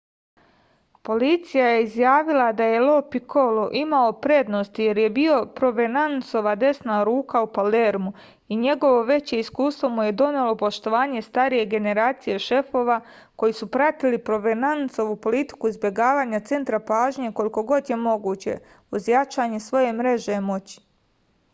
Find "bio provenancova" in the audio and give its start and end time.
5.17-6.55